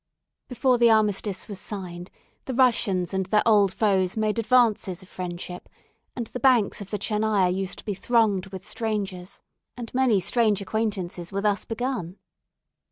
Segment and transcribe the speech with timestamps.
[0.47, 2.09] Before the armistice was signed,
[2.45, 5.69] the Russians and their old foes made advances of friendship,
[6.15, 9.43] and the banks of the Tchernaya used to be thronged with strangers,
[9.77, 12.17] and many strange acquaintances were thus began.